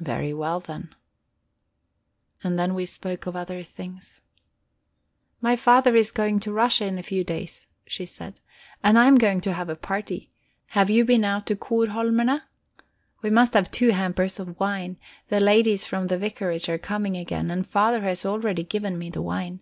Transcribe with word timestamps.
"Very 0.00 0.32
well, 0.32 0.58
then." 0.58 0.94
And 2.42 2.58
then 2.58 2.72
we 2.72 2.86
spoke 2.86 3.26
of 3.26 3.36
other 3.36 3.62
things. 3.62 4.22
"My 5.42 5.54
father 5.54 5.94
is 5.94 6.10
going 6.10 6.40
to 6.40 6.52
Russia 6.54 6.86
in 6.86 6.98
a 6.98 7.02
few 7.02 7.22
days," 7.22 7.66
she 7.86 8.06
said. 8.06 8.40
"And 8.82 8.98
I 8.98 9.04
am 9.04 9.18
going 9.18 9.42
to 9.42 9.52
have 9.52 9.68
a 9.68 9.76
party. 9.76 10.30
Have 10.68 10.88
you 10.88 11.04
been 11.04 11.26
out 11.26 11.44
to 11.48 11.56
Korholmerne? 11.56 12.40
We 13.20 13.28
must 13.28 13.52
have 13.52 13.70
two 13.70 13.90
hampers 13.90 14.40
of 14.40 14.58
wine; 14.58 14.96
the 15.28 15.40
ladies 15.40 15.84
from 15.84 16.06
the 16.06 16.16
vicarage 16.16 16.70
are 16.70 16.78
coming 16.78 17.18
again, 17.18 17.50
and 17.50 17.66
father 17.66 18.00
has 18.00 18.24
already 18.24 18.64
given 18.64 18.96
me 18.98 19.10
the 19.10 19.20
wine. 19.20 19.60